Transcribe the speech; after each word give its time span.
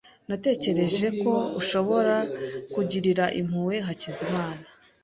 Natekereje 0.29 1.07
ko 1.21 1.33
ushobora 1.59 2.15
kugirira 2.73 3.25
impuhwe 3.39 3.75
Hakizimana. 3.87 4.65